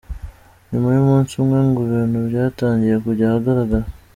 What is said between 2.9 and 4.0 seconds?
kujya ahagaragara.